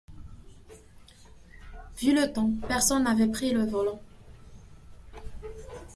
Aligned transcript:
Vu 1.99 2.11
le 2.15 2.33
temps, 2.33 2.49
personne 2.67 3.03
n’avait 3.03 3.27
pris 3.27 3.51
le 3.53 3.65
volant. 3.67 4.01